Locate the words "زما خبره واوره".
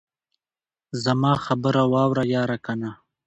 1.03-2.23